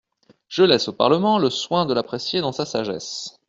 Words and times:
Je 0.47 0.63
laisse 0.63 0.87
au 0.87 0.93
Parlement 0.93 1.37
le 1.37 1.51
soin 1.51 1.85
de 1.85 1.93
l’apprécier, 1.93 2.41
dans 2.41 2.51
sa 2.51 2.65
sagesse. 2.65 3.37